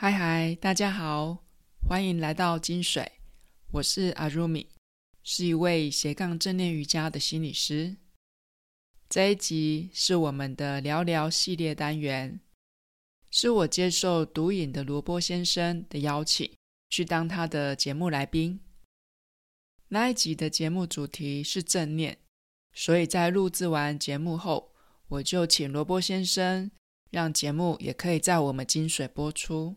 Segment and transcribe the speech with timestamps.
[0.00, 1.38] 嗨嗨，大家好，
[1.88, 3.14] 欢迎来到金水。
[3.72, 4.68] 我是阿如米，
[5.24, 7.96] 是一位斜杠正念瑜伽的心理师。
[9.08, 12.38] 这一集是我们的聊聊系列单元，
[13.32, 16.48] 是我接受毒瘾的萝卜先生的邀请，
[16.88, 18.60] 去当他的节目来宾。
[19.88, 22.16] 那一集的节目主题是正念，
[22.72, 24.72] 所以在录制完节目后，
[25.08, 26.70] 我就请萝卜先生
[27.10, 29.74] 让节目也可以在我们金水播出。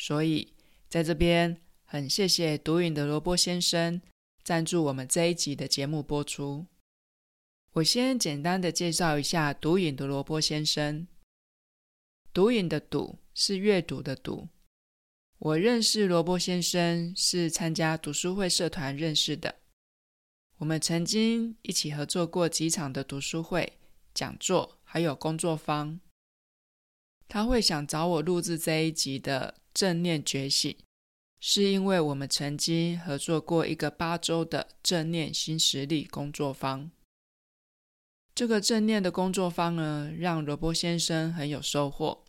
[0.00, 0.54] 所以，
[0.88, 4.00] 在这边很谢谢毒瘾的萝卜先生
[4.44, 6.66] 赞助我们这一集的节目播出。
[7.72, 11.08] 我先简单的介绍一下毒瘾的萝卜先生。
[12.32, 14.48] 毒瘾的“毒”是阅读的“读”。
[15.38, 19.56] 我认识萝卜先生是参加读书会社团认识的。
[20.58, 23.72] 我们曾经一起合作过几场的读书会、
[24.14, 26.00] 讲座，还有工作坊。
[27.28, 29.54] 他会想找我录制这一集的。
[29.74, 30.76] 正念觉醒，
[31.38, 36.90] 是因为我们曾经合作过一个八周的正念新实力工作坊。
[38.34, 42.24] 这个正念的工作坊呢，让罗伯先生很有收获，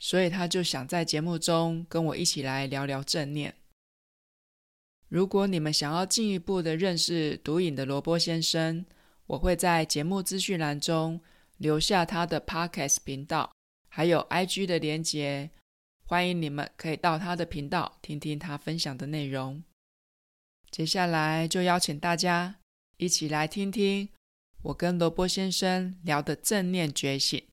[0.00, 3.54] 所以他就想在节目中跟我一起来聊聊正念。
[5.08, 8.84] 如果你们想要进一步的认识毒瘾的罗伯先生，
[9.28, 11.20] 我会在节目资讯栏中
[11.58, 13.52] 留下他的 Podcast 频道，
[13.90, 15.50] 还有 IG 的连结。
[16.10, 19.62] 欢迎你们可以到他的频道听听他分享的内容。
[20.70, 22.56] 接下来就邀请大家
[22.96, 24.08] 一起来听听
[24.62, 27.49] 我跟萝卜先生聊的正念觉醒。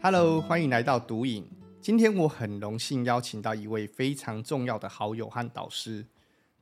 [0.00, 1.44] Hello，欢迎来到毒瘾。
[1.82, 6.06] 今天我很荣幸邀请到一位非常重要的好友和导师。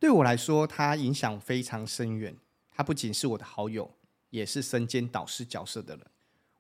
[0.00, 2.34] 对我来说，他影响非常深远。
[2.72, 3.94] 他不仅是我的好友，
[4.30, 6.06] 也是身兼导师角色的人。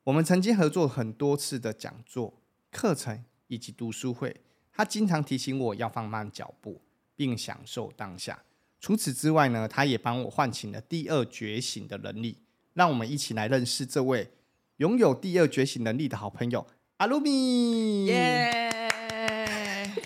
[0.04, 2.34] 我们曾经合作很多次的讲座、
[2.70, 4.36] 课程以及读书会。
[4.70, 6.82] 他经常提醒我要放慢脚步，
[7.16, 8.42] 并享受当下。
[8.78, 12.42] 除此之外呢，他也帮我唤醒了第二觉醒的能力。
[12.74, 14.30] 让我们一起来认识这位
[14.76, 16.66] 拥有第二觉醒能力的好朋友。
[16.98, 18.70] 阿鲁米，耶！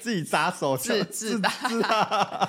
[0.00, 1.48] 自己扎手自自带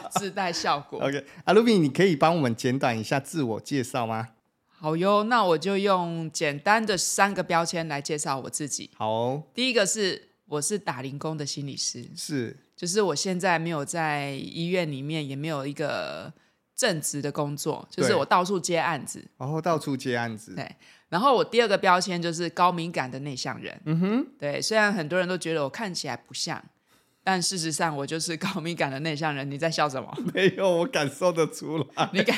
[0.09, 0.99] 自，自带效果。
[0.99, 4.29] OK，阿鲁米，你可以帮我们简短一下自我介绍吗？
[4.67, 8.89] 好哟，那我就用简单的三个标签来介绍我自己。
[8.95, 16.33] 好哦，第一个是我是打零工的心理师，是，就是我现在没有在医院里面，也没有一个
[16.81, 20.67] 正职的工作，就是我到处接案子，然后到处接案子，对。
[21.09, 23.79] 然后我第二个标签就是高敏感的内向人。
[23.85, 26.59] 嗯哼，对，虽然很多人都觉得我看起来不像，
[27.23, 29.47] 但事实上我就是 高敏感的内向人。
[29.51, 30.11] 你在笑什么？
[30.33, 32.09] 没有，我感受得出来。
[32.13, 32.35] 你敢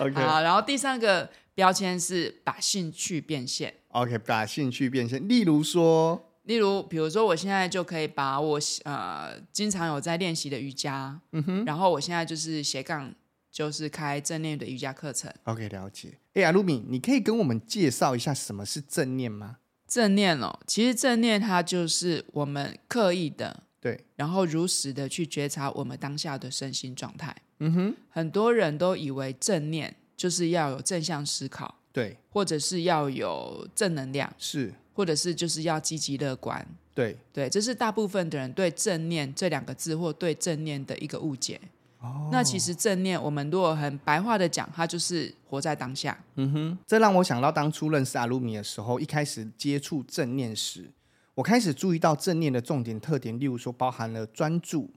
[0.00, 0.12] ？OK。
[0.22, 3.72] 好，然后第三个标签是把兴趣变现。
[3.92, 5.26] OK，把兴趣变现。
[5.26, 13.14] 例如说，例如，比如说，我现在就可以把我呃经常有在练习的瑜伽，嗯哼，然后我现在就是斜杠。
[13.50, 15.32] 就是开正念的瑜伽课程。
[15.44, 16.16] OK，了解。
[16.34, 19.56] 哎，阿露米，你可以跟我们介绍一下什么是正念吗？
[19.88, 27.34] 正念哦，其实正念它就是我们刻意的，对，然后如实的去觉察我们当下的身心状态。
[27.58, 41.60] 嗯哼，很多人都以为正念就是要有正向思考，对，或者是要有正能量，是，或者是就是要积极乐观，对，对，这是大部分的人对正念这两个字或对正念的一个误解。
[42.00, 46.18] 哦，那其实正念，我们如果很白话的讲，它就是活在当下。
[46.34, 50.90] 嗯哼，这让我想到当初认识阿鲁米的时候，一开始接触正念时，
[51.36, 54.90] 我开始注意到正念的重点特点，例如说包含了专注、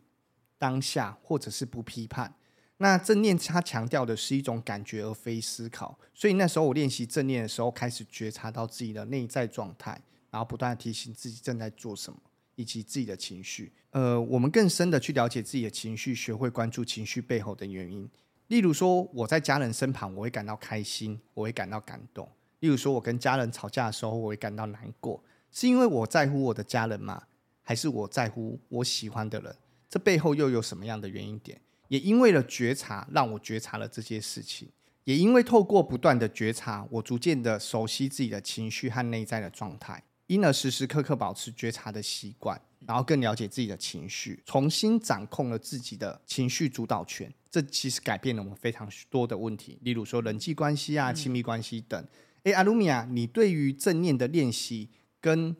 [0.57, 2.33] 当下，或者是不批判。
[2.81, 12.19] 那正念它强调的是一种感觉而非思考，所以那时候我练习正念的时候，开始觉察到自己的内在状态，然后不断提醒自己正在做什么。
[12.56, 18.07] 以及自己的情绪，呃，我们更深的去了解自己的情绪，学会关注情绪背后的原因。
[18.50, 22.28] 例如说，我在家人身旁，我会感到开心，我会感到感动；
[22.60, 27.24] 例如说，我跟家人吵架的时候，我会感到难过，是因为我在乎我的家人吗？
[27.63, 29.56] 还是我在乎我喜欢的人？
[29.89, 31.60] 这背后又有什么样的原因点？
[31.92, 34.66] 也因为了觉察，让我觉察了这些事情；
[35.04, 40.02] 也因为透过不断的觉察，我逐渐的熟悉自己的情绪和内在的状态。
[40.28, 42.58] 因而时时刻刻保持觉察的习惯，
[42.88, 47.30] 然后更了解自己的情绪，重新掌控了自己的情绪主导权。
[47.50, 52.02] 这其实改变了我们非常多的问题，例如说人际关系啊、亲密关系等。
[52.44, 54.88] 诶，阿鲁米亚，你对于正念的练习
[55.20, 55.54] 跟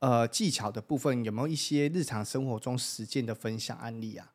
[0.00, 4.32] 呃技巧的部分，有没有一些日常生活中实践的分享案例啊？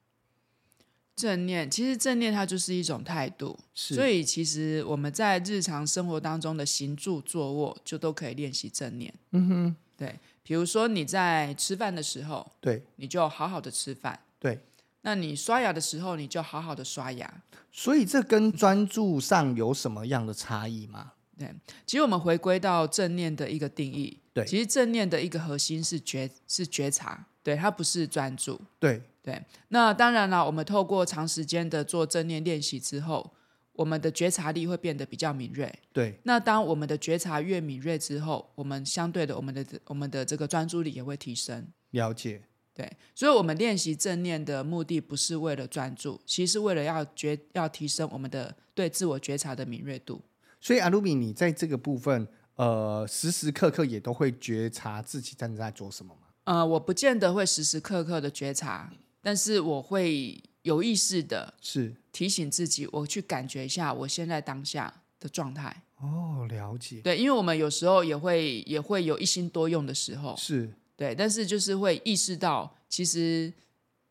[1.22, 9.14] 正念其实正念它就是一种态度，所以其实我们在日常生活当中的行住坐卧就都可以练习正念。
[9.30, 14.20] 嗯哼，对，比如说你在吃饭的时候，对，你就好好的吃饭。
[14.40, 14.58] 对，
[15.02, 17.32] 那你刷牙的时候，你就好好的刷牙。
[17.72, 21.12] 所以这跟专注上有什么样的差异吗？
[21.38, 21.54] 对，
[21.86, 28.60] 其实我们回归到正念的一个定义，对，其实正念的一个核心是觉，是觉察，对，它不是专注。
[28.80, 29.04] 对。
[29.24, 33.34] 对，那当然了，我们透过长时间的做正念练习之后，
[33.74, 35.72] 我们的觉察力会变得比较敏锐。
[35.94, 41.68] 对，那当我们的觉察越敏锐之后，我们相对的，我们的我们的这个专注力也会提升。
[41.92, 42.44] 了解。
[42.74, 50.22] 对，所以，我们练习正念的目的不是为了专注，其实是为了要觉要提升我们的对自我觉察的敏锐度。
[50.62, 52.26] 所以，阿鲁米，你在这个部分，
[52.56, 56.22] 呃，时时刻刻也都会觉察自己正在做什么吗？
[56.46, 58.92] 呃，我不见得会时时刻刻的觉察。
[59.22, 65.84] 但是我会有意识的，是提醒自己，我去感觉一下我现在当下的状态。
[65.98, 67.00] 哦，了解。
[67.02, 73.54] 对，因为我们有时候也会也会有一心多用的时候，是对，但是就是会意识到，其实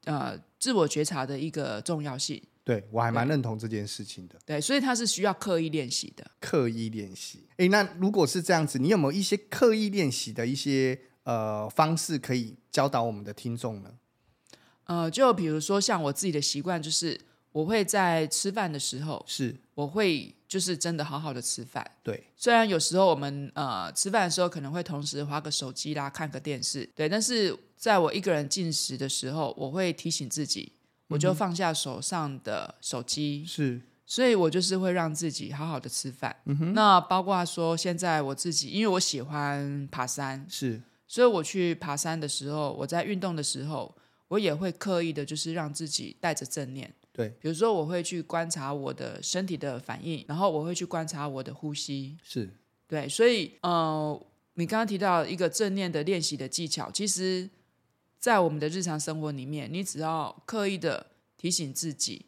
[0.04, 2.40] 呃，自我觉察的一个重要性。
[2.62, 4.36] 对，我还蛮认同这件事情的。
[4.46, 6.30] 对，所以它是需要刻意练习的。
[6.38, 7.48] 刻意练习。
[7.56, 13.92] 哎，那如果是这样子，你有没有一些刻意练习的一些呃方式可以教导我们的听众呢？
[14.90, 17.16] 呃，就比如说像我自己的习惯，就是
[17.52, 21.88] 我会在吃饭的时候，是我会就是真的好好的吃饭。
[22.02, 30.72] 对，虽然有时候我们呃吃饭的时候可能会同时划个手机啦，看个电视，对，但是在我一个人进食的时候，我会提醒自己，
[31.06, 36.34] 我就放下手上的手机，是、嗯，所以我就是会让自己好好的吃饭。
[36.74, 43.94] 那包括说现在我自己，因为我喜欢爬山，是，所以我去爬山的时候，我在运动的时候。
[44.30, 46.92] 我也会刻意的，就是让自己带着正念。
[47.12, 52.16] 对，比如说我会去观察我的身体的反应，然后我会去观察我的呼吸。
[52.22, 52.48] 是，
[52.86, 57.50] 对，所以呃，你刚刚提到一个正念的练习的技巧，其实，
[58.20, 61.04] 在我们的日常生活里面，你只要刻意的
[61.36, 62.26] 提醒自己，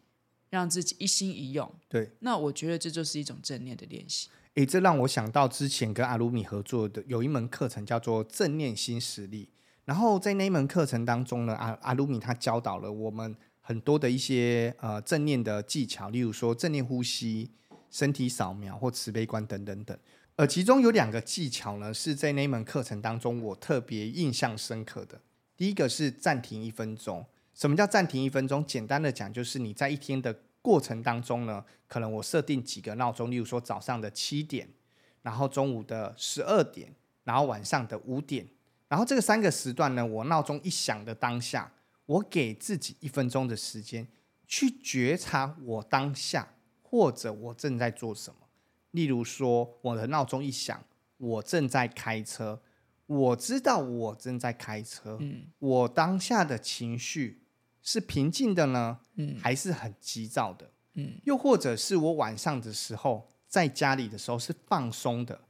[0.50, 1.72] 让自己一心一用。
[1.88, 4.28] 对，那我觉得这就是一种正念的练习。
[4.54, 9.49] 诶，这让我想到之前跟阿鲁米合作的有一门课程叫做正念新实力。
[9.92, 17.50] 然后在那一门课程当中呢，阿阿鲁米他教导了我们很多的一些呃正念的技巧，例如说正念呼吸、
[17.90, 19.94] 身体扫描或慈悲观等等等。
[20.36, 25.20] 呃，其中有两个技巧呢，是在那门课程当中我特别印象深刻的。
[25.58, 27.26] 第一个是暂停一分钟。
[27.52, 28.64] 什么叫暂停一分钟？
[28.64, 34.66] 简单的讲，就是你在一天的过程当中呢，可能我设定几个闹钟，例如说早上的七点，
[35.20, 36.94] 然后中午的十二点，
[37.24, 38.46] 然后晚上的五点。
[38.92, 41.72] 然后这个三个时段呢，我闹钟一响的当下，
[42.04, 44.06] 我给自己一分钟的时间
[44.46, 46.46] 去觉察我当下
[46.82, 48.40] 或者我正在做什么。
[48.90, 50.84] 例如说，我的闹钟一响，
[51.16, 52.60] 我正在开车，
[53.06, 57.40] 我知道我正在开车，嗯，我当下的情绪
[57.80, 65.40] 是平静的呢，嗯，还是很急躁的，嗯，又或者是我晚上的时候在家里的时候是放松的。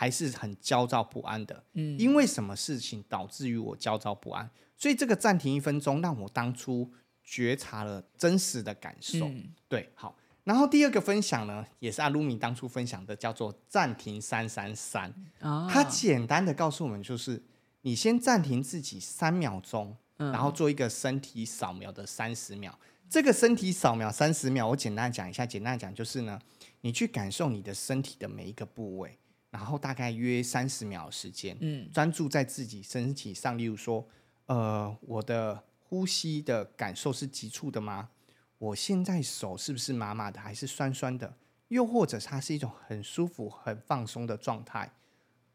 [0.00, 4.48] 还是很焦躁不安的，嗯，因为什么事情导致于我焦躁不安？
[4.74, 6.90] 所以这个暂停一分钟，让我当初
[7.22, 9.26] 觉察了真实的感受。
[9.26, 10.16] 嗯、对，好。
[10.44, 15.14] 然后第二个分享呢，也是阿鲁米当初分享的，叫做暂停三三三。
[15.40, 17.44] 哦，他简单的告诉我们，就是
[17.82, 22.74] 你先暂停自己三秒钟，嗯、然后做一个身体扫描的三十秒。
[23.10, 26.40] 这个身体扫描三十秒，我简单讲一下，简单讲就是呢，
[26.80, 29.18] 你去感受你的身体的每一个部位。
[29.50, 34.06] 然后大概约三十秒的时间，嗯，专注在自己身体上，例如说，
[34.46, 38.10] 呃，我的呼吸的感受是急促的吗？
[38.58, 41.36] 我现在手是不是麻麻的，还是酸酸的？
[41.68, 44.92] 又或者它是一种很舒服、很放松的状态？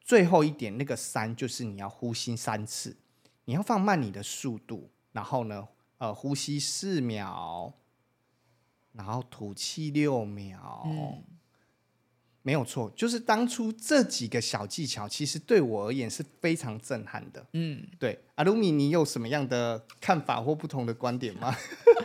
[0.01, 2.97] 最后一点，那个三就是你要呼吸三次，
[3.45, 5.67] 你要放慢你的速度，然后呢，
[5.99, 7.73] 呃，呼吸四秒，
[8.91, 10.83] 然后吐气六秒。
[10.85, 11.23] 嗯
[12.45, 17.43] 没有错，就是当初这几个小技巧，其实对我而言是非常震撼的。
[17.53, 21.55] 嗯，对，阿鲁米，你有什么样的看法或不同的观点吗？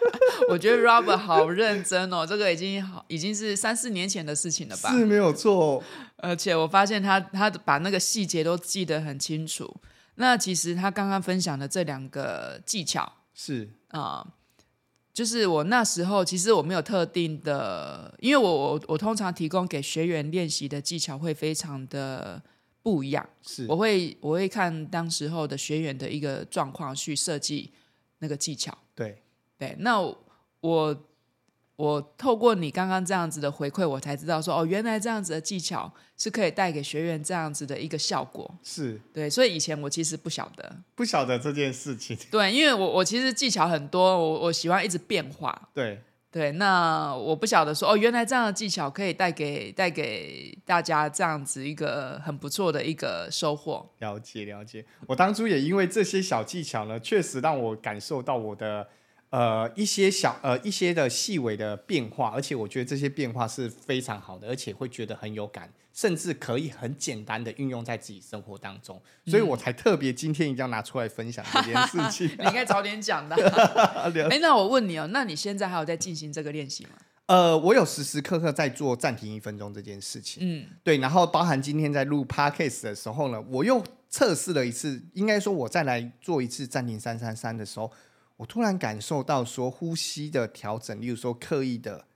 [0.49, 4.91] 我觉得 Robert 好认真哦，这个已经好已经是三四年前的事情了吧？
[4.97, 5.85] 是没有错，
[6.17, 9.77] 而且我发现他他把那个细节都记得很清楚。
[10.15, 14.25] 那其实他刚刚分享的这两个技巧是啊。
[14.25, 14.40] 呃
[15.21, 22.43] 就是我那时候，其实我没有特定的，因为我我我通常提供给学员练习的技巧会非常的
[22.83, 23.29] 不一样。
[23.43, 27.71] 是，我会我会看当时候的学员的一个状况去设计
[28.21, 28.73] 那个技巧。
[28.95, 29.21] 对
[29.59, 30.01] 对，那
[30.61, 31.10] 我。
[31.81, 38.55] 我透过你刚刚这样子的回馈，我才知道说哦，原来这样子的技巧是可以带给学员这样子的一个效果。
[38.63, 42.15] 是对，所以以前我其实不晓得，不晓得这件事情。
[42.31, 45.71] 对，因为我我其实技巧很多，我我喜欢一直变化。
[45.73, 53.89] 对对，那我不晓得说哦，原来这样的技巧可以带给带给大家这样子一个很不错的一个收获。
[54.01, 58.87] 了解了解，我当初也因为这些小技巧呢，确实让我感受到我的。
[59.31, 72.27] 呃，一些小呃一些的细微的变化，而且我觉得这些变化是非常好的，而且会觉得很有感，甚至可以很简单的运用在自己生活当中，所以我才特别今天一定要拿出来分享这件事情。
[72.41, 73.37] 你应该早点讲的。
[74.11, 76.91] 哎、欸，那我问你哦，那你现在还有在进行这个练习吗？
[77.27, 80.43] 呃，我有时时刻刻在做暂停一分钟这件事情。
[80.45, 87.93] 嗯，对，然后包含今天在录 Podcast 的时候呢，我又测试了一次，应该说我再来做一次暂停三三三的时候。
[88.41, 92.07] 我突然感受到说呼吸的调整，例如说刻意的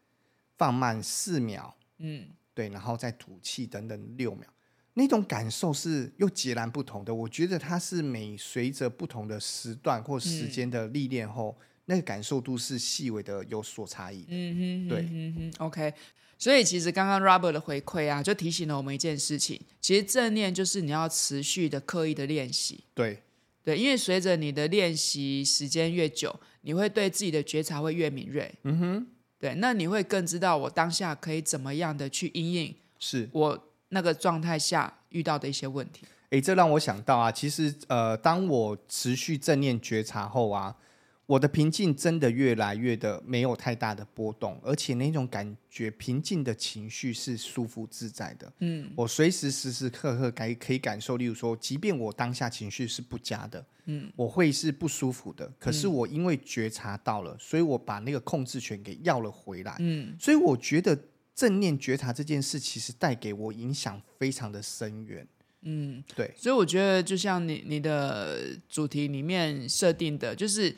[0.57, 4.49] 放慢四秒，嗯，对，然后再吐气等等六秒，
[4.95, 7.14] 那种感受是又截然不同的。
[7.14, 14.25] 我觉得它是每随着不同的时段或时间的历练后，嗯、那个感受度是细微的有所差异。
[14.28, 15.93] 嗯哼，对，嗯哼，OK。
[16.38, 22.85] 所以其实刚刚 Robert 的回馈啊，就提醒了我们一件事情，其实正念就是你要持续的刻意的练习。
[22.95, 23.23] 对。
[23.64, 28.54] 对，因为随着你的练习时间越久，你会对自己的觉察会越敏锐。
[28.62, 29.06] 嗯哼，
[29.38, 36.04] 对，那你会更知道我当下可以怎么样的去应应，是我那个状态下遇到的一些问题。
[36.30, 40.76] 诶，这让我想到啊，其实呃，当我持续正念觉察后啊。
[41.26, 48.52] 我的平静真的越来越的没有太大的波动，而且那种感觉平静的情绪是舒服自在的。
[48.59, 55.50] 嗯，我随时时时刻刻感可以感受，例如说，即便我当下情绪是不佳的，嗯，我会是不舒服的。
[55.59, 59.75] 可是我因为觉察到了，所以我把那个控制权给要了回来。
[59.78, 60.99] 嗯，所以我觉得
[61.35, 65.26] 正念觉察这件事其实带给我影响非常的深远。
[65.62, 66.31] 嗯，对。
[66.37, 70.76] 所以我觉得就像你你的主题里面设定的，就是。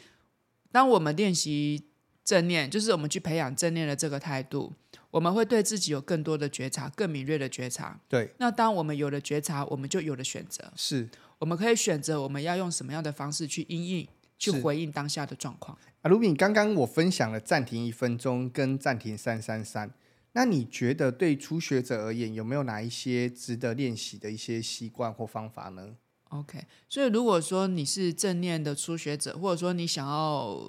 [0.70, 1.85] 当我们练习
[2.25, 4.73] 正念，就是我们去培养正念的这个态度，
[5.11, 8.00] 我们会对自己有更多的觉察，更敏锐的觉察。
[8.08, 8.32] 对。
[8.38, 10.73] 那当我们有了觉察，我们就有了选择。
[10.76, 11.08] 是。
[11.38, 14.08] 我们可以选择我们要用什么样的方式去因应，
[14.38, 15.76] 去回应当下的状况。
[16.00, 19.90] 啊，卢比，刚刚我分享了暂停一分钟跟暂停三三三，
[20.32, 25.96] 那你觉得对初学者而言，有没有哪一些值得练习的一些习惯或方法呢
[26.30, 30.61] ？OK，所以如果说你是正念的初学者，或者说你想要，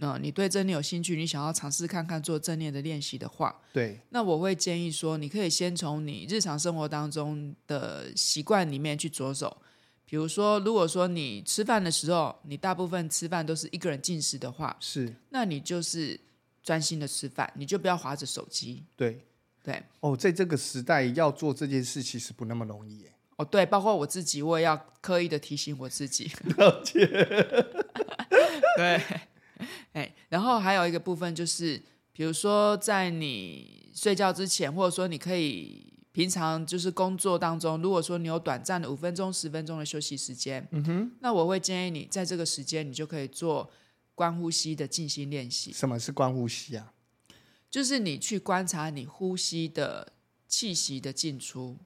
[0.00, 9.56] 呃，你对正念有兴趣，你想要尝试看看做正念的练习的话，对，那我会建议说，你可以先从你日常生活当中的习惯里面去着手。
[10.04, 16.18] 比如说，如果说你吃饭的时候，你大部分吃饭都是一个人进食的话，是，那你就是
[16.62, 18.84] 专心的吃饭，你就不要划着手机。
[18.96, 19.22] 对，
[19.62, 19.82] 对。
[20.00, 23.12] 哦，在这个时代要做这件事，其实不那么容易耶。
[23.38, 26.30] 哦，对，包括我自己，我也要刻意的提醒我自己。
[26.58, 27.06] 了解。
[28.76, 29.02] 对，
[29.92, 31.80] 哎，然后还有一个部分就是，
[32.12, 43.70] 比如说在你睡觉之前，或者说你可以平常就是工作当中，如果说你有短暂的五分钟、十分钟的休息时间，嗯哼，那我会建议你在这个时间，你就可以做
[44.16, 45.72] 观呼吸的静心练习。
[45.72, 46.92] 什么是观呼吸啊？
[47.70, 50.12] 就是你去观察你呼吸的
[50.48, 51.76] 气息的进出。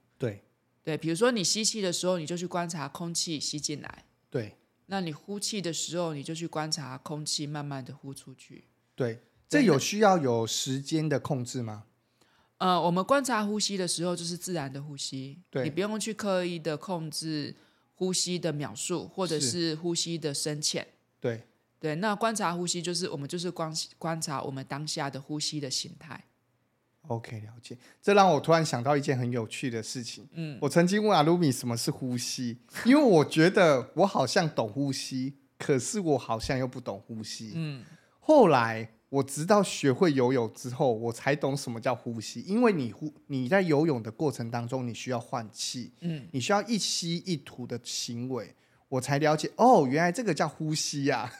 [0.83, 0.97] 对。
[0.97, 4.05] 比如说你吸气的时候，你就去观察空气吸进来。
[4.29, 8.65] 对，那你呼气的时候，你就去观察空气慢慢的呼出去。
[8.95, 11.85] 对，这有需要有时间的控制吗？
[12.57, 15.41] 呃，我们观察呼吸的时候，就是自然的呼吸。
[15.49, 17.55] 对，你不用去刻意的控制
[17.95, 20.87] 呼吸的秒数，或者是呼吸的深浅。
[21.19, 21.43] 对，
[21.79, 26.23] 对，那观察呼吸就是我们就是观观察我们当下的呼吸的形态。
[27.07, 27.77] OK，了解。
[28.01, 30.27] 这让我突然想到一件很有趣的事情。
[30.33, 37.51] 嗯，我曾经问阿鲁米什么是呼吸，因为我觉得我好像懂呼吸，可是我好像又不懂呼吸。
[37.55, 37.83] 嗯，
[38.19, 42.39] 后来我直到学会游泳之后，我才懂什么叫呼吸。
[42.41, 48.55] 因为你呼你在游泳的过程当中，你需要换气，嗯，你需要一吸一吐的行为。
[48.93, 51.33] 我才了解哦，原来这个叫呼吸呀、啊！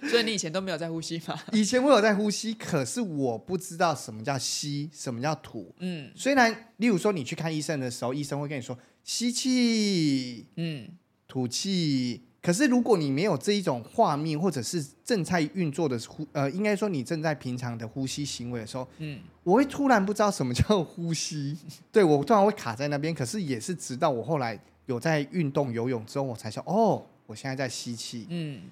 [0.08, 1.38] 所以你以前都没有在呼吸吗？
[1.52, 5.74] 以前我有在呼吸，可是我不知道什么叫吸，什么叫吐。
[5.80, 10.88] 嗯，虽然例如说你去看医生的时候，医生会跟你说吸气，嗯，
[11.28, 12.22] 吐气。
[12.40, 21.58] 可是如果你没有这一种画面，或者是正在运作的呼，呃，应该说你正在平常的呼吸行为的时候，嗯，我会突然不知道什么叫呼吸，
[21.92, 23.12] 对，我突然会卡在那边。
[23.14, 28.62] 可是也是直到我后来有在运动游泳之后，我才说，哦，我现在在吸气，嗯，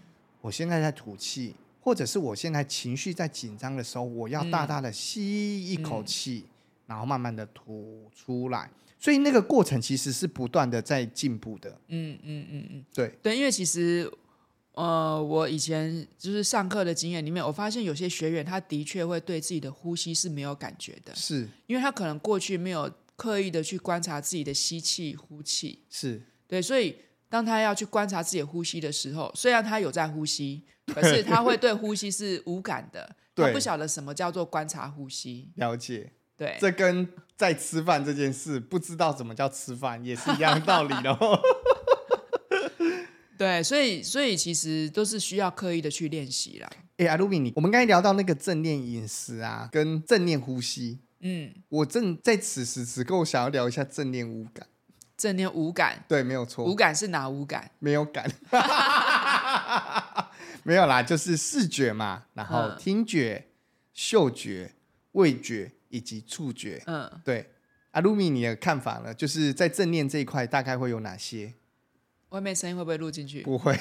[0.40, 6.50] 我现在在吐气，或者是我现在情绪在紧张的时候，我要大大的吸一口气，嗯，
[6.86, 8.70] 然后慢慢的吐出来。
[8.98, 11.70] 所以那个过程其实是不断的在进步的。
[11.88, 13.08] 嗯嗯嗯嗯，对。
[13.22, 14.10] 对，因为其实
[14.72, 21.46] 呃，我以前就是上课的经验里面，我发现有些学员他的确会对自己的呼吸是没有感觉的，是。
[21.66, 26.96] 因为他可能过去没有刻意的去观察自己的吸气呼气，是对，所以
[27.28, 36.12] 当他要去观察自己的呼吸的时候，虽然他有在呼吸，可是他会对呼吸是无感的， 他不晓得什么叫做观察呼吸，了解。
[36.36, 41.16] 对，这跟在吃饭这件事不知道怎么叫吃饭也是一样的道理的。
[43.38, 46.68] 对，所以所以其实都是需要刻意的去练习啦。
[46.96, 50.98] 哎，阿鲁米，你我们刚才聊到那个正念饮食啊，跟正念呼吸。
[51.24, 54.68] 嗯，我正在此时此刻，我想要聊一下正念五感。
[55.16, 56.64] 正念五感，对，没有错。
[56.64, 57.72] 五感是哪五感？
[57.80, 58.30] 没有感，
[60.62, 63.50] 没有啦，就是视觉嘛，然后听觉、嗯、
[63.92, 64.74] 嗅觉、
[65.12, 65.72] 味觉。
[65.90, 67.52] 以及触觉，嗯，对，
[67.92, 69.14] 阿露米，你的看法呢？
[69.14, 71.54] 就是在正念这一块，大概会有哪些？
[72.30, 73.42] 外面声音会不会录进去？
[73.42, 73.72] 不会。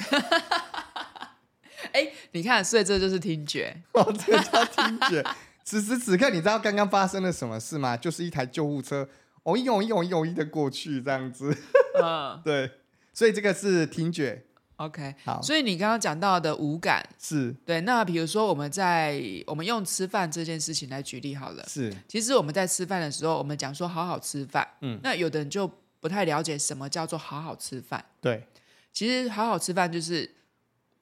[1.91, 3.75] 哎，你看，所以这就是听觉。
[3.93, 5.23] 哦，这叫听觉。
[5.63, 7.95] 此时此刻，你知道刚刚发生了什么事吗？
[7.95, 9.07] 就是一台救护车，
[9.43, 11.55] 哦一哦一哦一哦一的过去，这样子。
[12.01, 12.69] 嗯， 对，
[13.13, 14.43] 所以这个是听觉。
[14.77, 17.79] OK，好，所以你刚刚讲到的五感是对。
[17.81, 21.63] 那比如说，我们在我们用吃饭这件事情来举例好了。
[21.67, 24.67] 是，其实我们在吃饭的时候，我们讲说好好吃饭。
[24.81, 28.03] 嗯，那有的人就不太了解什么叫做好好吃饭。
[28.19, 28.45] 对，
[28.91, 30.29] 其实好好吃饭就是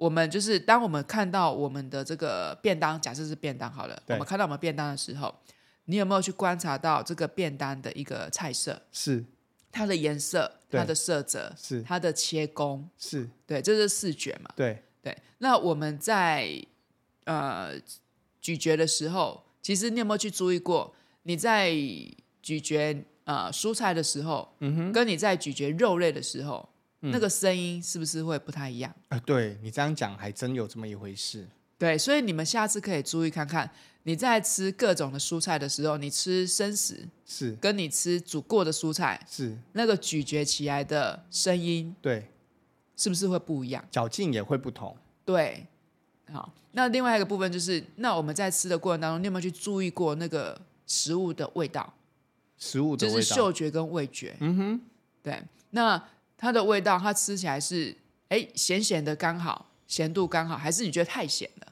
[0.01, 5.31] 我们就是当我们看到我们的这个便当，假设是便当好了，我们看到我们便当的时候，
[5.85, 8.81] 你有没有去观察到这个便当的一个菜色？
[8.91, 9.23] 是。
[9.71, 14.49] 它的颜色、它的色泽、是它的切工，是对，这是视觉嘛？
[14.55, 15.15] 对对。
[15.37, 16.51] 那我们在
[17.25, 17.79] 呃
[18.41, 20.93] 咀嚼的时候，其实你有没有去注意过？
[21.23, 21.71] 你在
[22.41, 26.67] 咀嚼呃蔬菜的时候，嗯哼，跟你在咀嚼肉类的时候，
[27.01, 28.91] 嗯、那个声音是不是会不太一样？
[29.09, 31.47] 啊、呃，对你这样讲，还真有这么一回事。
[31.77, 33.69] 对，所以你们下次可以注意看看，
[34.03, 42.29] 你在吃各种的蔬菜的时候，你吃生食是，跟你吃煮过的蔬菜是，那个咀嚼起来的声音，对，
[42.95, 43.83] 是不是会不一样？
[43.89, 44.95] 嚼劲也会不同。
[45.25, 45.65] 对，
[46.31, 51.91] 好，那另外一个部分就是，那我们在吃的过程当中，你有没有去注意过那个食物的味道？
[52.59, 54.35] 食物的味道就是嗅觉跟味觉。
[54.39, 54.81] 嗯哼，
[55.23, 56.03] 对，那
[56.41, 57.95] 它的味道，它吃起来是
[58.29, 61.67] 哎咸咸的刚好，咸度刚好，还是你觉得太咸了？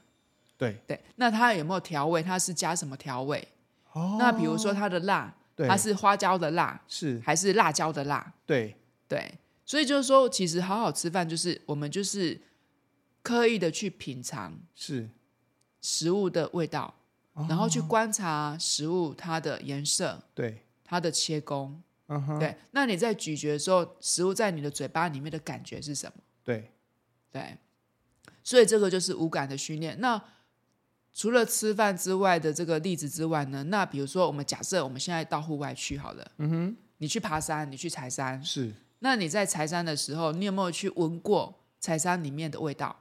[0.56, 2.22] 对对，那它有没有调味？
[2.22, 3.46] 它是加什么调味？
[3.92, 8.32] 哦，那比如说它的辣，它是花椒的辣，是还是辣椒的辣？
[8.46, 8.76] 对
[9.08, 9.34] 对，
[9.66, 12.40] 所以就是说，其实好好吃饭就是我们就是
[13.24, 15.10] 刻意的去品尝是
[15.80, 16.94] 食物的味道，
[17.32, 22.54] 哦，然后去观察食物它的颜色，对它的切工，嗯哼，对。
[22.72, 26.22] 那你在咀嚼的时候，食物在你的嘴巴里面的感觉是什么？
[26.44, 26.70] 对
[27.30, 27.56] 对，
[28.42, 29.98] 所以这个就是五感的训练。
[30.00, 30.22] 那
[31.12, 42.99] 除了吃饭之外的这个例子之外呢，那比如说我们假设我们现在到户外去好了，嗯哼，你去爬山，你去柴山，是，那你在柴山的时候，你有没有去闻过柴山里面的味道？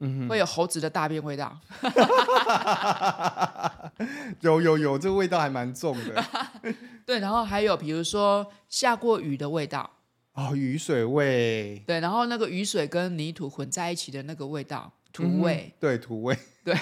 [0.00, 1.58] 嗯，会有猴子的大便味道，
[4.40, 6.24] 有有有，这个味道还蛮重的。
[7.06, 9.90] 对，然后还有比如说下过雨的味道，
[10.34, 14.92] 哦，雨水味，对，然后那个雨水跟泥土混在一起的那个味道。
[15.12, 16.76] 土味，嗯，对土味，对。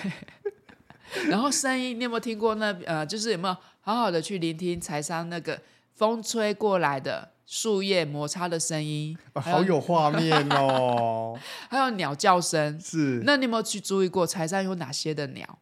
[1.29, 2.73] 然后声音，你有没有听过那？
[2.85, 5.61] 呃，就是有没有好好的去聆听柴山那个
[5.95, 9.17] 风吹过来的树叶摩擦的声音？
[9.35, 11.39] 哦，好有画面哦！
[11.69, 13.23] 还有鸟叫声，是。
[13.25, 15.59] 那你有没有去注意过柴山有哪些的鸟？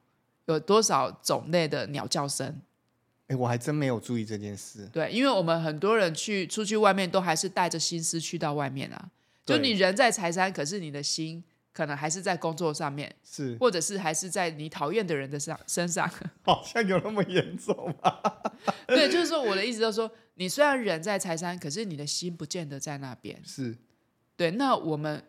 [0.46, 2.60] 有多少种类的鸟叫声？
[3.28, 4.88] 哎，我还真没有注意这件事。
[4.92, 9.10] 对，因为我们很多人去出去外面，都还是带着心思去到外面啊。
[9.44, 11.42] 就你人在柴山，可是你的心。
[11.74, 16.06] 可能还是在工作上面，是，或者是还是在你讨厌的人的上身上，
[16.44, 18.14] 好像有那么严重吗？
[18.86, 23.40] 对，就是说我的意思就是说，你虽然人在财山，可是你的心不见得在那边。
[23.44, 23.76] 是，
[24.36, 24.50] 对。
[24.52, 25.22] 那我们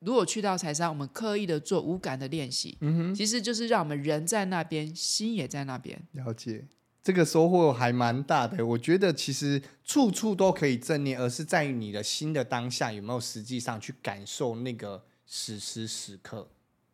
[0.00, 6.02] 如果去到财山，我们刻意的做无感的练习，嗯哼，其实就是让我们人在那边，心也在那边。
[6.12, 6.66] 了解。
[7.02, 8.64] 这个收获还蛮大的。
[8.66, 16.50] 我觉得其实处处都可以正念，而是在于你的心的当下有没有实际上去感受那个此时此刻。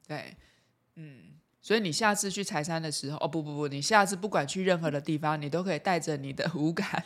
[0.06, 0.36] 对，
[0.94, 7.04] 嗯，所以你下次去财山的时候，哦不不不，你下次不管去任何的地方，你都可以带着你的 五感，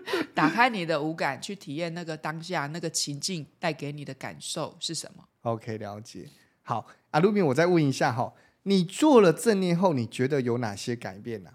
[0.34, 6.28] 打开你的五感去体验那个当下那个情境带给你的感受是什么？OK，了解。
[6.62, 8.32] 好，阿露米，我再问一下哈，
[8.64, 11.50] 你做了正念后，你觉得有哪些改变呢？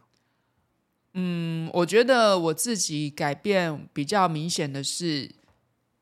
[1.13, 5.30] 嗯，我觉得我自己改变比较明显的是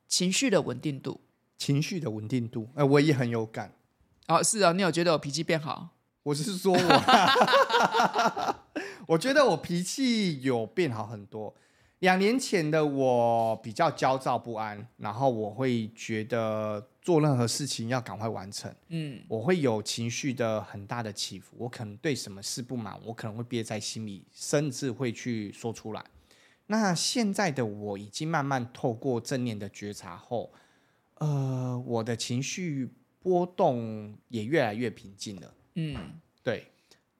[0.08, 1.22] 情绪的稳定度。
[1.58, 3.74] 情绪的稳定度，哎，我也很有感。
[4.28, 5.90] 哦，是哦，你有觉得我脾气变好？
[6.22, 8.56] 我是说我，
[9.08, 11.56] 我觉得我脾气有变好很多。
[12.00, 18.74] 两年前的我比较焦躁不安，然后我会觉得做任何事情要赶快完成。
[18.88, 26.02] 嗯，我会有情绪的很大的起伏，我可能对什么事不满，我可能会憋在心里，甚至会去说出来。
[26.68, 30.54] 那现在的我已经慢慢透过正念的觉察后，
[31.16, 35.54] 呃，我的情绪波动也越来越平静了。
[35.76, 35.98] 嗯，
[36.42, 36.72] 对，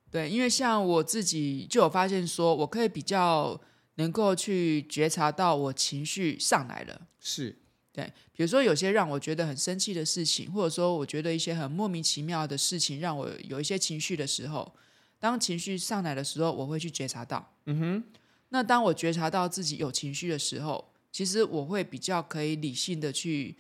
[0.10, 3.60] 对，因为像我自己就有发现说，我可以比较。
[4.00, 7.58] 能够去觉察到我情绪上来了，是
[7.92, 8.06] 对。
[8.32, 14.74] 比如说有些让我觉得很生气的事情，或者说我觉得一些很莫名其妙的事情，让我有一些情绪的时候，
[15.20, 17.54] 当情绪上来的时候，我会去觉察到。
[17.66, 18.04] 嗯哼。
[18.52, 23.58] 那当我觉察到自己有情绪的时候，其实我会比较可以理性的去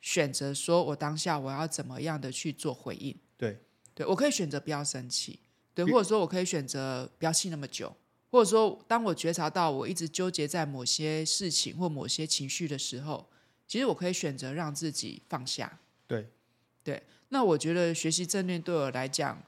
[0.00, 3.14] 选择，说我当下我要怎么样的去做回应。
[3.36, 3.60] 对，
[3.94, 5.38] 对我可以选择不要生气，
[5.74, 7.94] 对，或者说我可以选择不要气那么久。
[8.32, 13.28] 或者说，当我觉察到我一直纠结在某些事情或某些情绪的时候，
[13.68, 15.78] 其实我可以选择让自己放下。
[16.06, 16.26] 对，
[16.82, 17.02] 对。
[17.28, 19.38] 那我觉得学习正念对我来讲，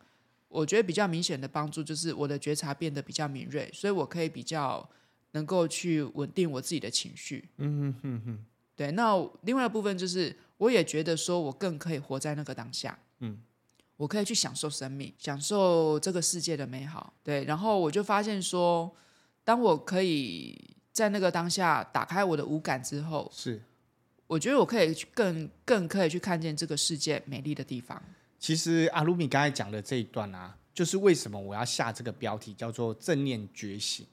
[0.48, 4.86] 我觉得比较明显的帮助就是我的觉察变得比较敏锐，所以我可以比较
[5.32, 7.48] 能够去稳定我自己的情绪。
[7.56, 8.44] 嗯哼哼哼。
[8.76, 8.92] 对。
[8.92, 12.98] 那另外一部分就是，我也觉得说我更可以活在那个当下。
[13.20, 13.40] 嗯。
[13.96, 17.44] 我可以去享受生命，享受这个世界的美好，对。
[17.44, 18.92] 然后我就发现说，
[19.44, 23.62] 当我可以在那个当下打开我的五感之后，是，
[24.26, 28.02] 我觉得我可以去更更可以去看见这个世界美丽的地方。
[28.40, 34.04] 其实阿鲁米刚才讲的这一段啊，就是为什么我要下这个标题叫做“正念觉醒，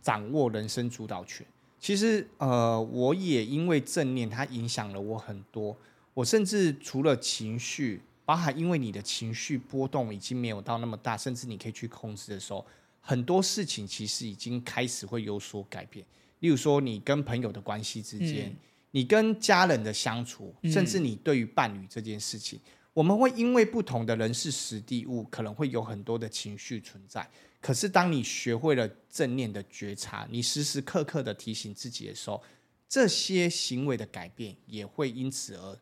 [0.00, 1.44] 掌握人生主导权”。
[1.80, 5.76] 其实呃，我也因为正念，它影响了我很多。
[6.14, 8.00] 我甚至除了情绪。
[8.24, 12.64] 包含因为你的情绪波动已经没有到那么大，甚至你可以去控制的时候，
[13.00, 16.04] 很多事情其实已经开始会有所改变。
[16.40, 18.56] 例如说，你跟朋友的关系之间，嗯、
[18.92, 27.28] 你跟家人的相处，甚至你对于伴侣这件事情，嗯、我们会因为不同的人事、时地、物，可能会有很多的情绪存在。
[27.60, 32.42] 可是，当你学会了正念的觉察，你时时刻刻的提醒自己的时候，
[32.88, 35.78] 这些行为的改变也会因此而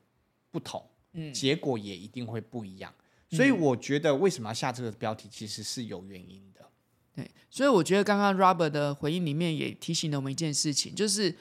[0.50, 0.84] 不同。
[1.12, 2.94] 嗯，结果也一定会不一样，
[3.30, 6.68] 所以我觉得为什么要下这个标题，其实是有原因的。
[7.14, 11.36] 对，所以我觉得刚刚 Robert 的回应里面也提醒了我们一件事情，就是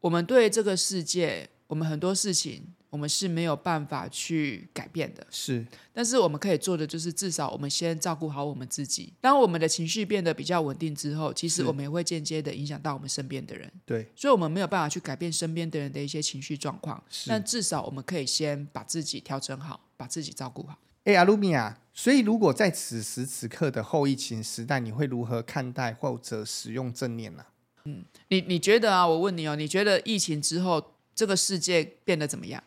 [0.00, 2.74] 我们对这个世界，我们很多事情。
[2.90, 5.66] 我们是没有办法去改变的，是。
[5.92, 9.12] 但是我们可以做的就是，至少我们先照顾好我们自己。
[9.20, 13.70] 当我们的情绪变得比较稳定之后，其实我们也会间接的影响到我们身边的人。
[13.84, 14.06] 对。
[14.16, 17.02] 所以，我们没有办法去改变身边的人的一些情绪状况。
[17.10, 17.28] 是。
[17.28, 20.78] 但至少我们可以先把自己调整好，把自己照顾好。
[21.04, 27.44] 哎，阿鲁米亚，所以如果在此时此刻的后疫情时代，你会如何看待或者使用正念呢？
[27.84, 29.06] 嗯，你你觉得啊？
[29.06, 32.62] 我问你哦，你觉得疫情之后这个世界变得怎么样？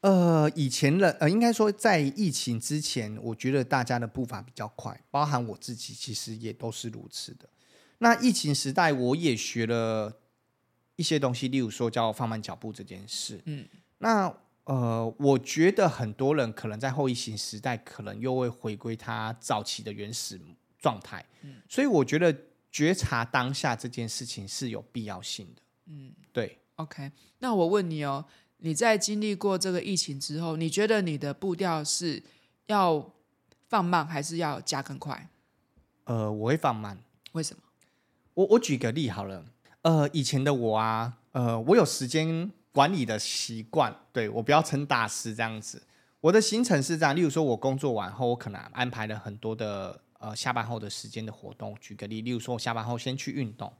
[0.00, 7.48] 呃，以前的呃，应该说在疫情之前，我觉得大家的步伐比较快，包含我自己，其实也都是如此的。
[7.98, 10.20] 那疫情时代，我也学了
[10.94, 13.42] 一些东西，例如说叫放慢脚步这件事。
[13.46, 13.66] 嗯，
[13.98, 14.32] 那
[14.64, 20.40] 呃，我觉得很多人可能在后疫情时代，可能又会回归他早期的原始
[20.78, 21.26] 状态。
[21.42, 22.32] 嗯，所以我觉得
[22.70, 25.62] 觉察当下这件事情是有必要性的。
[25.86, 26.56] 嗯，对。
[26.76, 28.24] OK，那我问你哦。
[28.58, 32.22] 你在经历过这个疫情之后，你觉得你的步调是
[32.66, 33.12] 要
[33.68, 35.28] 放慢，还是要加更快？
[36.04, 36.98] 呃，我会放慢。
[37.32, 37.62] 为什么？
[38.34, 39.44] 我我举个例好了。
[39.82, 45.82] 呃，以前的我啊，呃，我有时间管理的习惯，对，我不要称大师这样子。
[46.20, 51.76] 我的行程是这样，例如说，我工作完后，我可能安排了很多的呃下班后的时间的活动。
[51.80, 53.72] 举个例，例如说，我下班后先去运动。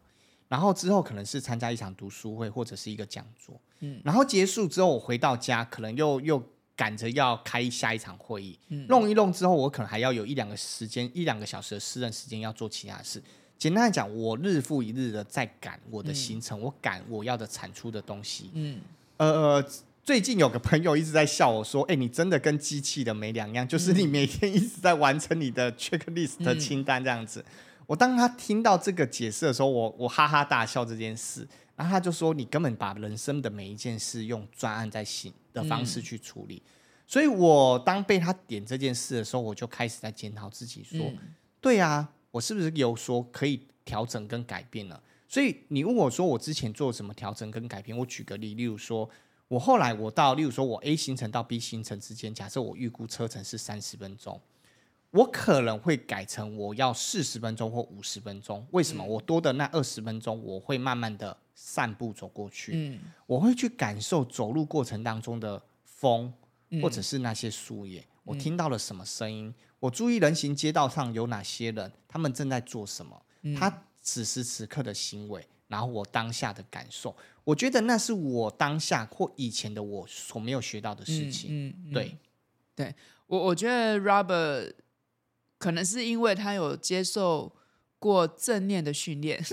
[0.49, 6.43] 然后之后可能是参加一场读书会或者是一个讲座，嗯，然后结束之后我回到家，可能又又
[6.75, 13.23] 赶着要开下一场会议，嗯，弄一弄之后，我可能还要有一两个时间，一两个小时的私人时间要做其他事。
[13.59, 18.51] 简单来讲，我日复一日的在赶我的行程，嗯、我赶我要的产出的东西。
[18.55, 18.81] 嗯，
[19.17, 19.63] 呃，
[20.05, 27.41] 最近有个朋友一直在笑我说：“哎、欸，你真的跟机器的没两样，就是你每天一直在完成你的 checklist 的清单这样子。
[27.41, 27.53] 嗯”
[27.89, 31.49] 我当他听到这个解释的时候，我我哈哈大笑这件事。
[31.75, 36.61] 然后他就说：“你根本把人生的每一件事用专案在行的方式去处理。
[36.67, 36.71] 嗯”
[37.07, 41.19] 所以，我当被他点这件事的时候，我就开始在检讨自己说：“嗯、
[41.61, 45.03] 对啊。”我是不是有说可以调整跟改变了？
[45.27, 47.97] 所以你问我说我之前做什么调整跟改变？
[47.97, 49.09] 我举个例，例如说
[49.49, 54.39] 我后来我到，例如说我 A 行程到 B 行程之间，假设我预估车程是三十分钟，
[55.11, 58.67] 我可能会改成我要四十分钟或五十分钟。
[58.73, 59.03] 为什么？
[59.05, 66.33] 我多的那二十分钟，我会慢慢的散步走过去，嗯，我会去感受走路过程当中的风，
[66.83, 68.05] 或者是那些树叶。
[68.23, 69.55] 我听到了什么声音？
[69.81, 73.23] 我注意人行街道上有哪些人，他们正在做什么？
[73.43, 81.49] 嗯、他此时此刻的行为，然后我当下的感受，我觉得那是我当下或以前的我所没有学到的事情。
[81.51, 82.19] 嗯，嗯，对，
[82.75, 82.95] 对
[83.27, 84.75] 我我觉得 Robert
[85.59, 87.53] 可能是因为他有接受
[87.99, 89.45] 过正念的训练。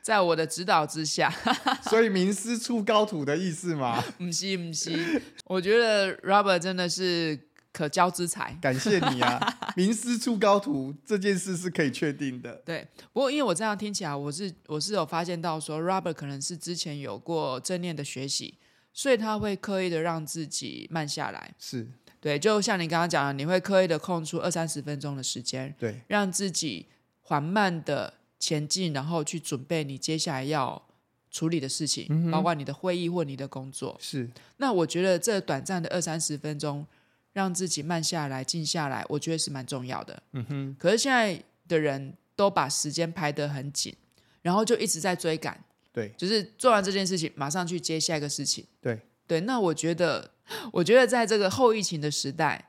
[0.00, 1.32] 在我的指导之下，
[1.88, 4.02] 所以名师出高徒的意思吗？
[4.18, 7.38] 不是不是，我觉得 Robert 真的是
[7.72, 8.52] 可教之才。
[8.60, 12.60] 感谢你啊，名师出高徒这件事是可以确定的。
[12.64, 18.58] 对，不过因为我这样听起来，我是我是有发现到说，Robert 可能是之前有过正念的学习，
[18.92, 21.54] 所以他会刻意的让自己慢下来。
[21.60, 21.88] 是
[22.22, 26.86] 对，就像你刚刚讲的，你会刻意的空出二三十分钟的时间，对，让自己
[27.20, 28.14] 缓慢的。
[28.42, 30.84] 前进，然后去准备你接下来要
[31.30, 33.96] 处理的事情，嗯、包括你的会议或你的工作。
[34.00, 36.84] 是，那我觉得这短暂的二三十分钟，
[37.32, 40.20] 让自己慢下来、静下来，我觉得是蛮重要的。
[40.32, 40.76] 嗯哼。
[40.76, 43.94] 可是现在的人都把时间排得很紧，
[44.42, 45.62] 然后就一直在追赶。
[45.92, 48.66] 对，就是做完这件事情，马上去接下一个事情。
[48.80, 50.30] 对对，那我觉得，
[50.72, 52.68] 我觉得在这个后疫情的时代。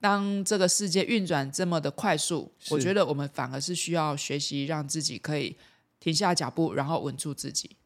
[0.00, 5.56] 当这个世界运转这么的快速，我觉得我们反而是需要学习，让自己可以
[6.00, 7.76] 停下脚步，然后稳住自己。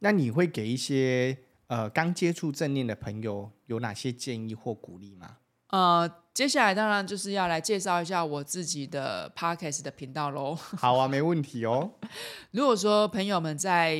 [0.00, 1.38] 那你会给一些
[1.68, 5.38] 呃刚接触正念的朋友有哪些建议或鼓励吗？
[5.68, 10.54] 呃，接下来当然就是要来介绍一下我自己的 Podcast 的频道喽。
[10.76, 11.92] 好啊，没问题哦。
[12.52, 13.96] 如果说朋友们在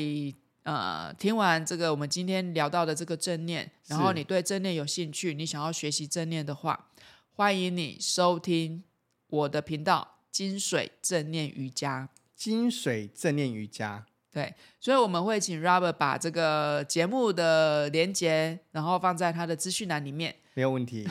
[0.64, 6.88] 呃听完这个我们今天聊到的这个正念，然后你对正念有兴趣，你想要学习正念的话。
[7.36, 8.84] 欢迎你收听
[9.28, 12.08] 我的频道“金水正念瑜伽”。
[12.36, 20.34] 金水正念瑜伽，对，所以我们会请 Robert 把这个节目的连接，然后放在他的资讯栏里面。
[20.54, 21.08] 没有问题。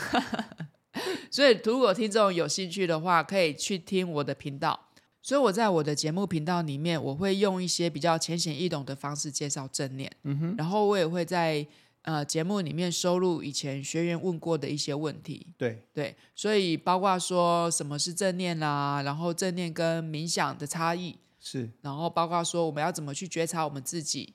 [1.32, 4.88] 所以，如果听众有兴趣的话，可以去听我的频道。
[5.24, 10.12] 所以，我在我的节目频道里面，我会用一些比较浅显易懂的方式介绍正念。
[10.24, 11.66] 嗯哼，然后我也会在。
[12.06, 24.34] 呃，节目里面收录以前学员问过的一些问题，对对，所以包括说什么是正念啦，然后正念跟冥想的差异是，然后包括说我们要怎么去觉察我们自己，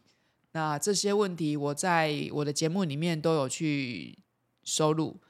[0.53, 4.17] 那这些问题我在我的节目里面都有去
[4.65, 5.21] 收录。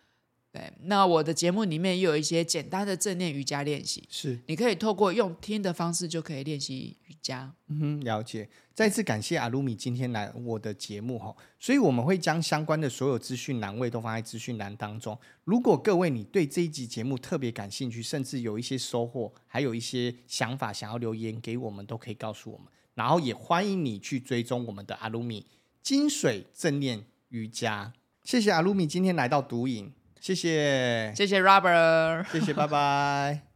[0.51, 7.53] 对，那我的节目里面也有一些简单的正念瑜伽练习，是你可以透过用听的方式就可以练习瑜伽。
[7.67, 8.49] 嗯哼，了解。
[8.73, 15.19] 再次感谢阿鲁米今天来我的节目哈，所以我们会将相关的所有资讯栏位都放在资讯栏当中。
[15.45, 22.69] 如果各位你对这一集节目特别感兴趣，甚至有一些收获，还有一些想法想要留言给我们，都可以告诉我们。
[22.95, 25.45] 然后也欢迎你去追踪我们的阿鲁米
[25.83, 27.93] 金水正念瑜伽。
[28.25, 29.93] 谢谢阿鲁米今天来到读瘾。
[30.21, 33.48] 谢谢，谢谢 Robert，谢谢，拜拜。